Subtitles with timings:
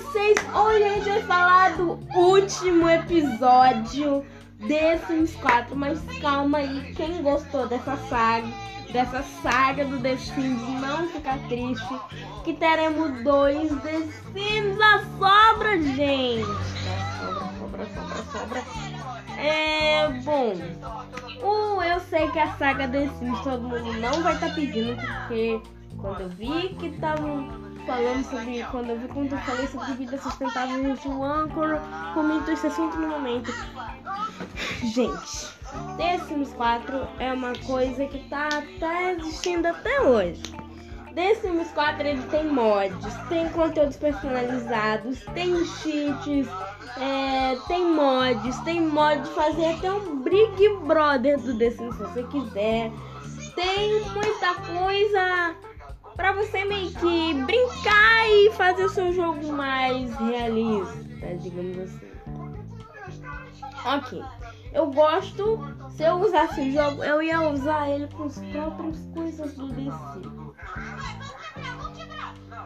[0.00, 4.26] vocês, hoje a gente vai falar do último episódio
[4.68, 8.46] The Sims 4, mas calma aí, quem gostou dessa saga,
[8.92, 12.00] dessa saga do The Sims, não fica triste,
[12.44, 14.02] que teremos dois The
[14.34, 16.44] Sims a sobra, gente.
[17.58, 18.64] Sobra, sobra, sobra, sobra.
[19.38, 20.56] É, bom,
[21.42, 24.94] o, eu sei que a saga The Sims todo mundo não vai estar tá pedindo,
[24.96, 25.58] porque
[25.96, 28.62] quando eu vi que estavam falando sobre.
[28.64, 31.78] Quando eu quando eu falei sobre vida sustentável gente, o Anchor
[32.12, 33.52] comentou esse assunto no momento.
[34.82, 35.48] Gente,
[36.26, 40.42] Sims 4 é uma coisa que tá até existindo até hoje.
[41.40, 46.46] Sims 4 ele tem mods, tem conteúdos personalizados, tem cheats,
[46.98, 52.22] é, tem mods, tem mod de fazer até um Big Brother do Sims se você
[52.24, 52.92] quiser.
[53.54, 55.56] Tem muita coisa
[56.26, 62.10] para você meio que brincar e fazer o seu jogo mais realista, digamos assim.
[63.84, 64.24] Ok,
[64.72, 65.60] eu gosto.
[65.90, 70.28] Se eu usasse o jogo, eu ia usar ele com as próprias coisas do DC.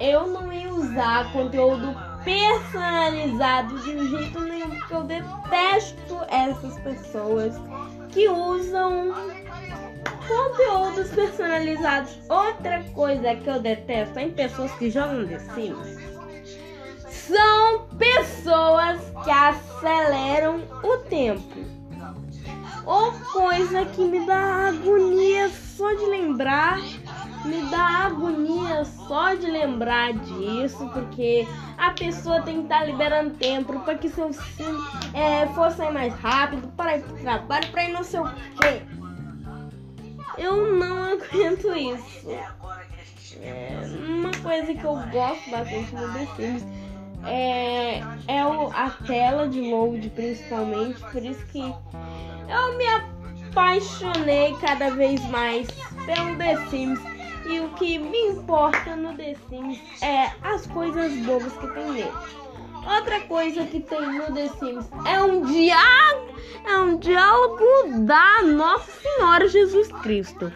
[0.00, 7.54] Eu não ia usar conteúdo personalizado de um jeito nenhum, porque eu detesto essas pessoas
[8.10, 9.12] que usam
[10.26, 12.16] Conteúdos personalizados.
[12.28, 16.12] Outra coisa que eu detesto em pessoas que jogam The Sims
[17.08, 21.72] são pessoas que aceleram o tempo.
[22.84, 26.78] Ou coisa que me dá agonia só de lembrar.
[27.44, 33.34] Me dá agonia só de lembrar disso, porque a pessoa tem que estar tá liberando
[33.34, 34.76] tempo para que seu sim
[35.12, 38.82] é, for sair mais rápido, para ir pro trabalho, para ir não sei o quê.
[40.38, 42.28] Eu não aguento isso.
[43.40, 46.64] É, uma coisa que eu gosto bastante no The Sims
[47.24, 47.98] é,
[48.28, 51.00] é o, a tela de load, principalmente.
[51.00, 52.86] Por isso que eu me
[53.48, 55.68] apaixonei cada vez mais
[56.06, 57.11] pelo The Sims.
[57.46, 62.12] E o que me importa no The Sims é as coisas boas que tem nele.
[62.86, 66.34] Outra coisa que tem no The Sims é um diálogo,
[66.66, 67.64] é um diálogo
[68.06, 70.52] da Nossa Senhora Jesus Cristo.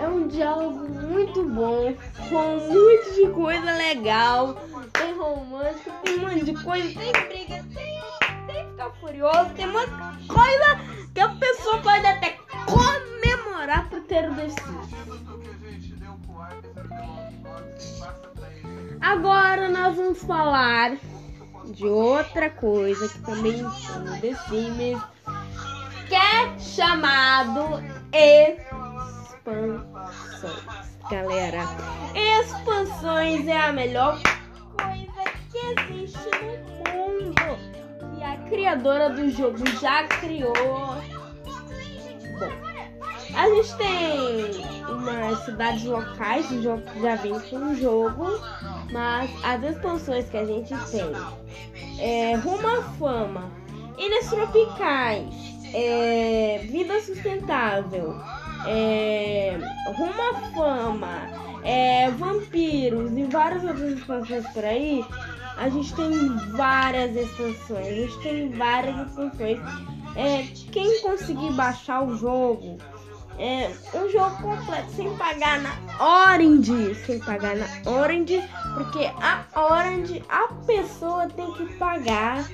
[0.00, 1.94] É um diálogo muito bom,
[2.28, 4.54] com muito de coisa legal,
[4.92, 8.00] tem romântico, tem um monte de coisa, tem briga, tem,
[8.46, 9.86] tem ficar furioso, tem uma
[10.28, 10.80] coisa
[11.12, 12.37] que a pessoa pode até
[19.08, 20.98] Agora nós vamos falar
[21.64, 25.02] de outra coisa que também tem no The Sims,
[26.06, 27.82] que é chamado
[28.12, 29.88] expansões.
[31.10, 31.62] Galera,
[32.14, 34.20] expansões é a melhor
[34.76, 37.58] coisa que existe no mundo.
[38.18, 40.52] E a criadora do jogo já criou.
[42.38, 42.67] Bom,
[43.38, 48.26] a gente tem umas cidades locais, jogo já vem com o jogo,
[48.90, 51.12] mas as expansões que a gente tem
[52.00, 53.48] é Rumo à Fama,
[53.96, 55.32] Ilhas Tropicais,
[55.72, 58.20] é, Vida Sustentável,
[58.66, 59.56] é,
[59.96, 65.04] Rumo à Fama, é, Vampiros e várias outras expansões por aí,
[65.56, 66.10] a gente tem
[66.56, 69.60] várias expansões, a gente tem várias expansões.
[70.16, 72.78] É, quem conseguir baixar o jogo
[73.38, 75.70] é, um jogo completo sem pagar na
[76.04, 78.42] Orange, sem pagar na Orange,
[78.74, 82.44] porque a Orange a pessoa tem que pagar,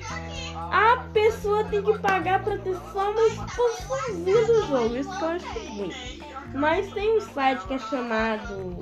[0.71, 5.29] a pessoa tem que pagar para ter só uma expansãozinha do jogo, isso que eu
[5.29, 6.21] acho ruim.
[6.53, 8.77] Mas tem um site que é chamado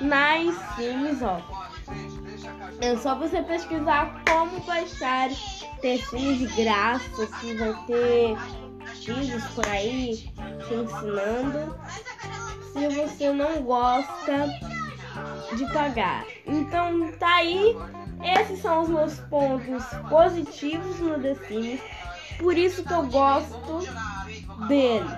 [0.00, 1.40] Nice Sims, ó.
[2.80, 5.30] É só você pesquisar como baixar
[5.80, 8.36] ter sims de graça, que vai ter
[9.04, 10.16] vídeos por aí
[10.66, 11.78] te ensinando
[12.72, 14.48] se você não gosta
[15.56, 16.24] de pagar.
[16.46, 17.76] Então tá aí,
[18.40, 21.80] esses são os meus pontos positivos no The Sims,
[22.38, 23.80] por isso que eu gosto
[24.68, 25.08] dele.